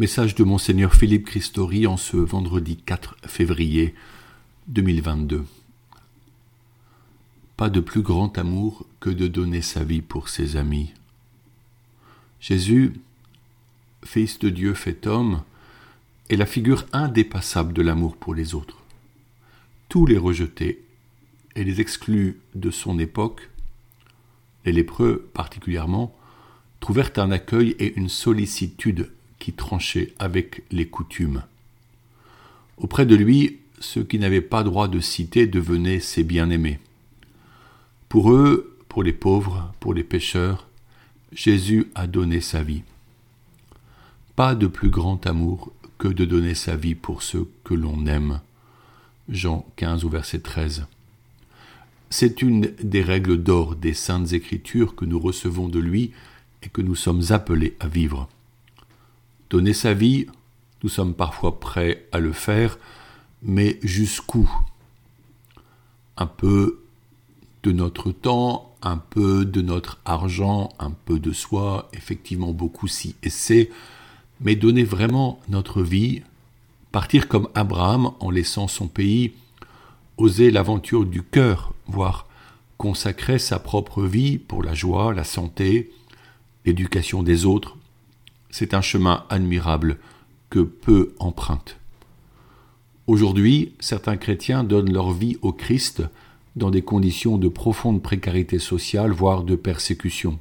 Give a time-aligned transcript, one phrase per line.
[0.00, 3.94] Message de Monseigneur Philippe Christori en ce vendredi 4 février
[4.68, 5.44] 2022.
[7.58, 10.94] Pas de plus grand amour que de donner sa vie pour ses amis.
[12.40, 12.94] Jésus,
[14.02, 15.42] Fils de Dieu fait homme,
[16.30, 18.78] est la figure indépassable de l'amour pour les autres.
[19.90, 20.82] Tous les rejetés
[21.56, 23.50] et les exclus de son époque,
[24.64, 26.16] les lépreux particulièrement,
[26.80, 29.10] trouvèrent un accueil et une sollicitude
[29.40, 31.42] qui tranchait avec les coutumes.
[32.76, 36.78] Auprès de lui, ceux qui n'avaient pas droit de citer devenaient ses bien-aimés.
[38.08, 40.68] Pour eux, pour les pauvres, pour les pécheurs,
[41.32, 42.82] Jésus a donné sa vie.
[44.36, 48.40] Pas de plus grand amour que de donner sa vie pour ceux que l'on aime.
[49.28, 50.86] Jean 15 au verset 13.
[52.10, 56.10] C'est une des règles d'or des saintes écritures que nous recevons de lui
[56.62, 58.28] et que nous sommes appelés à vivre.
[59.50, 60.26] Donner sa vie,
[60.84, 62.78] nous sommes parfois prêts à le faire,
[63.42, 64.48] mais jusqu'où?
[66.16, 66.84] Un peu
[67.64, 73.16] de notre temps, un peu de notre argent, un peu de soi, effectivement beaucoup si
[73.24, 73.70] et
[74.40, 76.22] mais donner vraiment notre vie,
[76.92, 79.32] partir comme Abraham en laissant son pays,
[80.16, 82.26] oser l'aventure du cœur, voire
[82.78, 85.90] consacrer sa propre vie pour la joie, la santé,
[86.64, 87.76] l'éducation des autres,
[88.50, 89.98] c'est un chemin admirable
[90.50, 91.76] que peu empruntent.
[93.06, 96.02] Aujourd'hui, certains chrétiens donnent leur vie au Christ
[96.56, 100.38] dans des conditions de profonde précarité sociale, voire de persécution.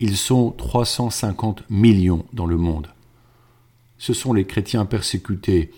[0.00, 2.88] Ils sont 350 millions dans le monde.
[3.98, 5.70] Ce sont les chrétiens persécutés,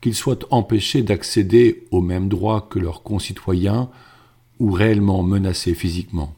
[0.00, 3.90] qu'ils soient empêchés d'accéder aux mêmes droits que leurs concitoyens
[4.60, 6.34] ou réellement menacés physiquement.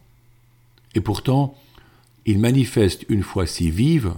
[0.94, 1.54] Et pourtant,
[2.26, 4.14] ils manifestent une foi si vive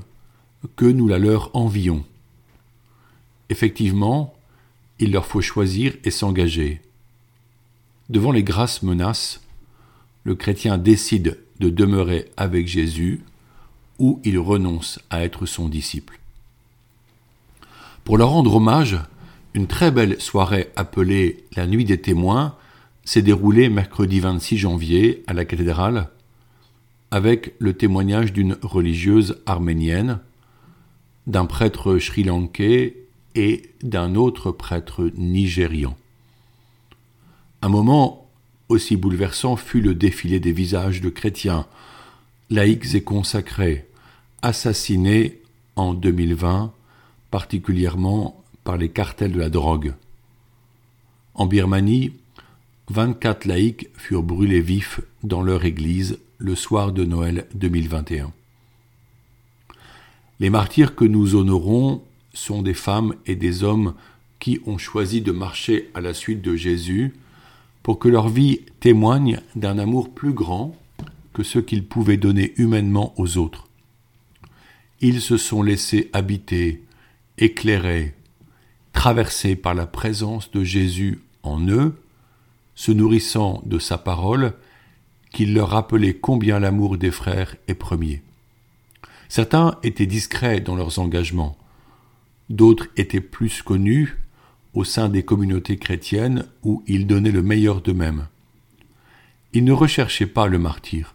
[0.76, 2.04] que nous la leur envions.
[3.48, 4.34] Effectivement,
[4.98, 6.80] il leur faut choisir et s'engager.
[8.08, 9.40] Devant les grasses menaces,
[10.24, 13.22] le chrétien décide de demeurer avec Jésus
[13.98, 16.18] ou il renonce à être son disciple.
[18.04, 18.98] Pour leur rendre hommage,
[19.54, 22.56] une très belle soirée appelée la Nuit des témoins
[23.04, 26.08] s'est déroulée mercredi 26 janvier à la cathédrale
[27.12, 30.18] avec le témoignage d'une religieuse arménienne,
[31.26, 32.96] d'un prêtre sri-lankais
[33.34, 35.94] et d'un autre prêtre nigérian.
[37.60, 38.26] Un moment
[38.70, 41.66] aussi bouleversant fut le défilé des visages de chrétiens,
[42.48, 43.86] laïcs et consacrés,
[44.40, 45.42] assassinés
[45.76, 46.72] en 2020,
[47.30, 49.92] particulièrement par les cartels de la drogue.
[51.34, 52.14] En Birmanie,
[52.88, 58.32] 24 laïcs furent brûlés vifs dans leur église le soir de Noël 2021.
[60.40, 62.02] Les martyrs que nous honorons
[62.34, 63.94] sont des femmes et des hommes
[64.40, 67.14] qui ont choisi de marcher à la suite de Jésus
[67.84, 70.76] pour que leur vie témoigne d'un amour plus grand
[71.32, 73.68] que ce qu'ils pouvaient donner humainement aux autres.
[75.00, 76.82] Ils se sont laissés habiter,
[77.38, 78.14] éclairés,
[78.92, 81.94] traversés par la présence de Jésus en eux,
[82.74, 84.54] se nourrissant de sa parole
[85.32, 88.22] qu'il leur rappelait combien l'amour des frères est premier.
[89.28, 91.56] Certains étaient discrets dans leurs engagements,
[92.50, 94.18] d'autres étaient plus connus
[94.74, 98.28] au sein des communautés chrétiennes où ils donnaient le meilleur d'eux-mêmes.
[99.54, 101.14] Ils ne recherchaient pas le martyr,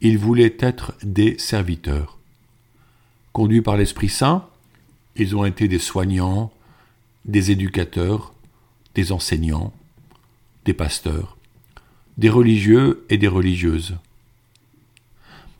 [0.00, 2.18] ils voulaient être des serviteurs.
[3.32, 4.48] Conduits par l'Esprit Saint,
[5.16, 6.52] ils ont été des soignants,
[7.24, 8.34] des éducateurs,
[8.94, 9.72] des enseignants,
[10.64, 11.36] des pasteurs
[12.18, 13.96] des religieux et des religieuses.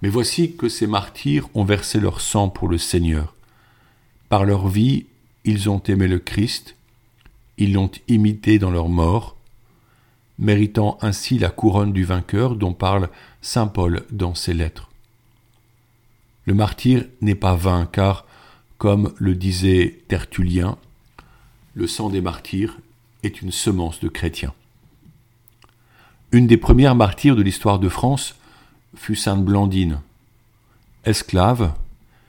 [0.02, 3.34] Mais voici que ces martyrs ont versé leur sang pour le Seigneur.
[4.28, 5.06] Par leur vie,
[5.44, 6.76] ils ont aimé le Christ,
[7.58, 9.36] ils l'ont imité dans leur mort,
[10.38, 13.08] méritant ainsi la couronne du vainqueur dont parle
[13.42, 14.90] Saint Paul dans ses lettres.
[16.44, 18.26] Le martyr n'est pas vain car,
[18.78, 20.76] comme le disait Tertullien,
[21.74, 22.78] le sang des martyrs
[23.22, 24.52] est une semence de chrétiens.
[26.34, 28.36] Une des premières martyrs de l'histoire de France
[28.96, 30.00] fut Sainte Blandine.
[31.04, 31.74] Esclave,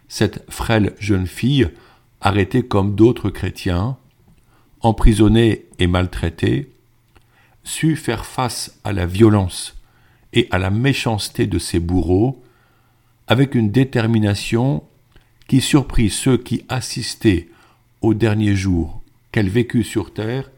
[0.09, 1.69] cette frêle jeune fille,
[2.19, 3.95] arrêtée comme d'autres chrétiens,
[4.81, 6.69] emprisonnée et maltraitée,
[7.63, 9.73] sut faire face à la violence
[10.33, 12.43] et à la méchanceté de ses bourreaux
[13.27, 14.83] avec une détermination
[15.47, 17.47] qui surprit ceux qui assistaient
[18.01, 19.01] aux derniers jours
[19.31, 20.51] qu'elle vécut sur terre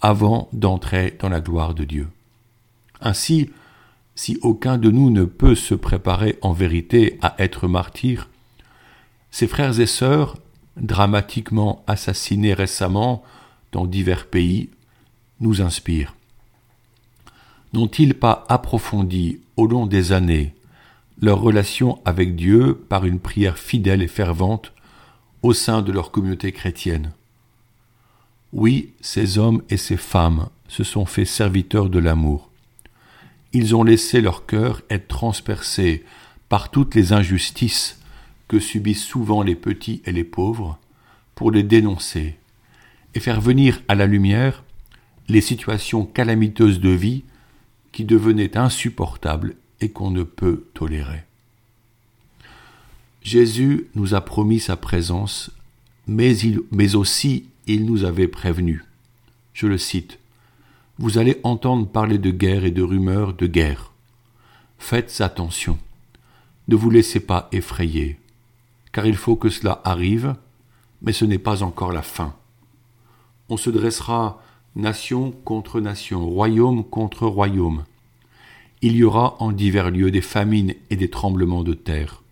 [0.00, 2.08] avant d'entrer dans la gloire de Dieu.
[3.02, 3.50] Ainsi,
[4.14, 8.28] si aucun de nous ne peut se préparer en vérité à être martyr,
[9.34, 10.36] Ses frères et sœurs,
[10.76, 13.22] dramatiquement assassinés récemment
[13.72, 14.68] dans divers pays,
[15.40, 16.14] nous inspirent.
[17.72, 20.54] N'ont-ils pas approfondi au long des années
[21.20, 24.72] leur relation avec Dieu par une prière fidèle et fervente
[25.40, 27.12] au sein de leur communauté chrétienne?
[28.52, 32.51] Oui, ces hommes et ces femmes se sont faits serviteurs de l'amour.
[33.52, 36.04] Ils ont laissé leur cœur être transpercé
[36.48, 38.00] par toutes les injustices
[38.48, 40.78] que subissent souvent les petits et les pauvres
[41.34, 42.36] pour les dénoncer
[43.14, 44.64] et faire venir à la lumière
[45.28, 47.24] les situations calamiteuses de vie
[47.92, 51.24] qui devenaient insupportables et qu'on ne peut tolérer.
[53.22, 55.50] Jésus nous a promis sa présence,
[56.06, 56.34] mais,
[56.94, 58.84] aussi il nous avait prévenu.
[59.54, 60.18] Je le cite.
[60.98, 63.92] Vous allez entendre parler de guerre et de rumeurs de guerre.
[64.78, 65.78] Faites attention.
[66.68, 68.18] Ne vous laissez pas effrayer,
[68.92, 70.36] car il faut que cela arrive,
[71.00, 72.34] mais ce n'est pas encore la fin.
[73.48, 74.42] On se dressera
[74.76, 77.84] nation contre nation, royaume contre royaume.
[78.82, 82.22] Il y aura en divers lieux des famines et des tremblements de terre.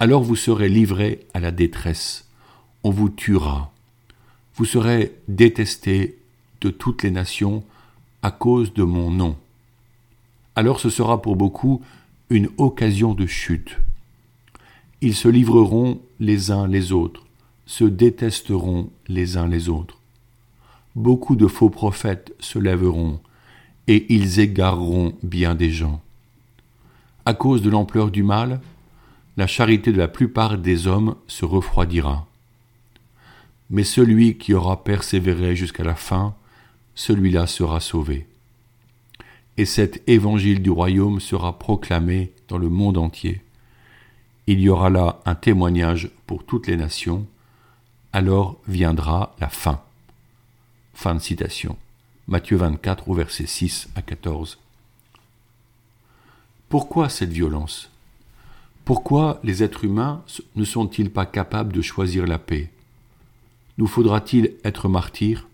[0.00, 2.26] Alors vous serez livrés à la détresse,
[2.82, 3.72] on vous tuera,
[4.56, 6.18] vous serez détestés
[6.68, 7.64] toutes les nations
[8.22, 9.36] à cause de mon nom.
[10.56, 11.82] Alors ce sera pour beaucoup
[12.30, 13.78] une occasion de chute.
[15.00, 17.24] Ils se livreront les uns les autres,
[17.66, 19.98] se détesteront les uns les autres
[20.94, 23.20] beaucoup de faux prophètes se lèveront,
[23.88, 26.00] et ils égareront bien des gens.
[27.26, 28.60] À cause de l'ampleur du mal,
[29.36, 32.26] la charité de la plupart des hommes se refroidira.
[33.70, 36.34] Mais celui qui aura persévéré jusqu'à la fin,
[36.94, 38.26] celui-là sera sauvé.
[39.56, 43.42] Et cet évangile du royaume sera proclamé dans le monde entier.
[44.46, 47.26] Il y aura là un témoignage pour toutes les nations,
[48.12, 49.80] alors viendra la fin.
[50.92, 51.76] Fin de citation.
[52.28, 54.58] Matthieu 24 au verset 6 à 14.
[56.68, 57.90] Pourquoi cette violence?
[58.84, 60.22] Pourquoi les êtres humains
[60.56, 62.70] ne sont-ils pas capables de choisir la paix?
[63.78, 65.48] Nous faudra-t-il être martyrs?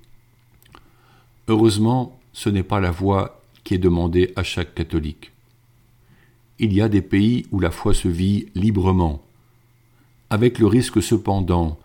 [1.51, 5.33] Heureusement, ce n'est pas la voie qui est demandée à chaque catholique.
[6.61, 9.21] Il y a des pays où la foi se vit librement,
[10.31, 11.77] avec le risque cependant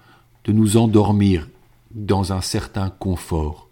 [0.43, 1.49] de nous endormir
[1.89, 3.67] dans un certain confort.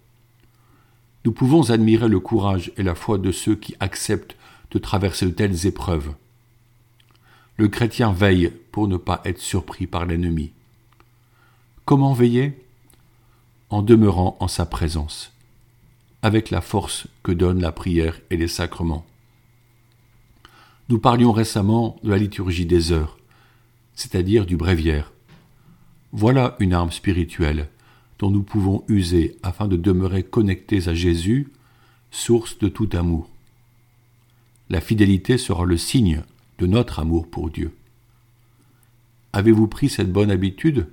[1.26, 4.36] Nous pouvons admirer le courage et la foi de ceux qui acceptent
[4.72, 6.16] de traverser de telles épreuves.
[7.58, 10.54] Le chrétien veille pour ne pas être surpris par l'ennemi.
[11.86, 12.66] Comment veiller?
[13.70, 15.33] En demeurant en sa présence,
[16.24, 19.06] avec la force que donnent la prière et les sacrements.
[20.88, 23.18] Nous parlions récemment de la liturgie des heures,
[23.94, 25.12] c'est-à-dire du bréviaire.
[26.14, 27.68] Voilà une arme spirituelle
[28.20, 31.52] dont nous pouvons user afin de demeurer connectés à Jésus,
[32.10, 33.30] source de tout amour.
[34.70, 36.24] La fidélité sera le signe
[36.58, 37.76] de notre amour pour Dieu.
[39.34, 40.88] Avez-vous pris cette bonne habitude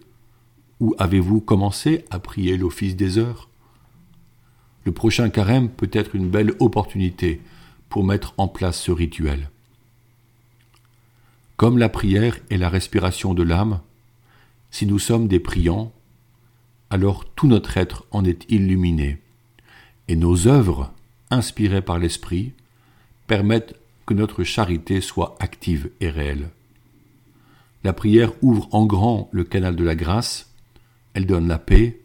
[0.81, 3.50] ou avez-vous commencé à prier l'office des heures?
[4.90, 7.40] Le prochain carême peut être une belle opportunité
[7.90, 9.48] pour mettre en place ce rituel.
[11.56, 13.82] Comme la prière est la respiration de l'âme,
[14.73, 15.92] si nous sommes des priants,
[16.90, 19.20] alors tout notre être en est illuminé,
[20.09, 20.92] et nos œuvres,
[21.30, 22.52] inspirées par l'Esprit,
[23.28, 26.49] permettent que notre charité soit active et réelle.
[27.85, 30.52] La prière ouvre en grand le canal de la grâce,
[31.14, 32.00] elle donne la paix,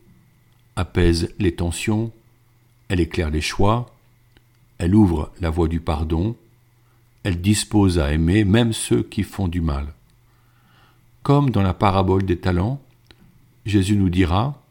[0.76, 2.12] apaise les tensions,
[2.90, 3.96] elle éclaire les choix,
[4.78, 6.36] elle ouvre la voie du pardon,
[7.24, 9.94] elle dispose à aimer même ceux qui font du mal.
[11.24, 12.80] Comme dans la parabole des talents,
[13.66, 14.62] Jésus nous dira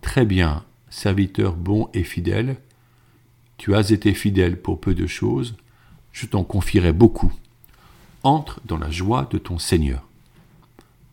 [0.00, 2.56] Très bien, serviteur bon et fidèle,
[3.58, 5.54] tu as été fidèle pour peu de choses,
[6.12, 7.32] je t'en confierai beaucoup.
[8.22, 10.02] Entre dans la joie de ton Seigneur.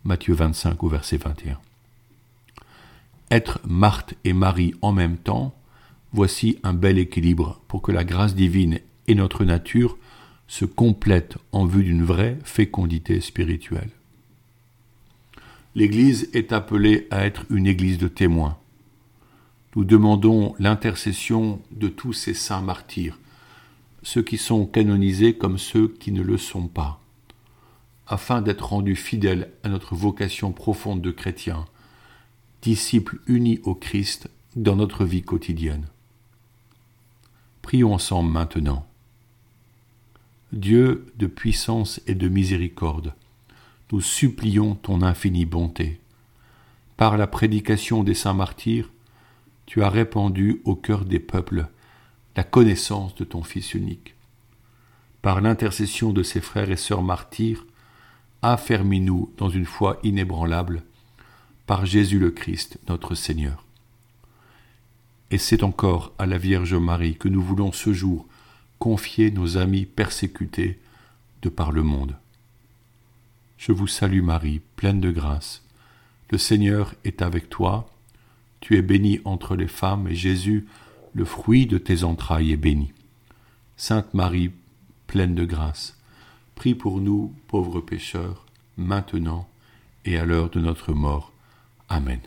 [0.05, 1.59] Matthieu 25 au verset 21.
[3.29, 5.53] Être Marthe et Marie en même temps,
[6.13, 9.97] voici un bel équilibre pour que la grâce divine et notre nature
[10.47, 13.91] se complètent en vue d'une vraie fécondité spirituelle.
[15.75, 18.57] L'Église est appelée à être une Église de témoins,
[19.75, 23.17] nous demandons l'intercession de tous ces saints martyrs,
[24.03, 27.01] ceux qui sont canonisés comme ceux qui ne le sont pas,
[28.05, 31.65] afin d'être rendus fidèles à notre vocation profonde de chrétiens,
[32.61, 35.85] disciples unis au Christ dans notre vie quotidienne.
[37.71, 38.85] Prions ensemble maintenant.
[40.51, 43.13] Dieu de puissance et de miséricorde,
[43.93, 46.01] nous supplions ton infinie bonté.
[46.97, 48.91] Par la prédication des saints martyrs,
[49.67, 51.65] tu as répandu au cœur des peuples
[52.35, 54.15] la connaissance de ton Fils unique.
[55.21, 57.65] Par l'intercession de ses frères et sœurs martyrs,
[58.41, 60.83] affermis-nous dans une foi inébranlable,
[61.67, 63.63] par Jésus le Christ, notre Seigneur.
[65.31, 68.27] Et c'est encore à la Vierge Marie que nous voulons ce jour
[68.79, 70.77] confier nos amis persécutés
[71.41, 72.17] de par le monde.
[73.57, 75.63] Je vous salue Marie, pleine de grâce.
[76.31, 77.89] Le Seigneur est avec toi.
[78.59, 80.67] Tu es bénie entre les femmes, et Jésus,
[81.13, 82.91] le fruit de tes entrailles, est béni.
[83.77, 84.51] Sainte Marie,
[85.07, 85.97] pleine de grâce,
[86.55, 88.45] prie pour nous, pauvres pécheurs,
[88.77, 89.47] maintenant
[90.03, 91.31] et à l'heure de notre mort.
[91.87, 92.19] Amen.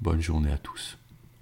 [0.00, 0.98] Bonne journée à tous.